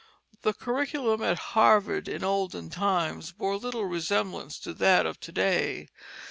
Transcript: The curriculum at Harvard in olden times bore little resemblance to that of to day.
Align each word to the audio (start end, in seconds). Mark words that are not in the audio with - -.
The 0.41 0.53
curriculum 0.53 1.21
at 1.21 1.37
Harvard 1.53 2.07
in 2.07 2.23
olden 2.23 2.71
times 2.71 3.31
bore 3.33 3.55
little 3.57 3.85
resemblance 3.85 4.57
to 4.61 4.73
that 4.73 5.05
of 5.05 5.19
to 5.19 5.31
day. 5.31 5.89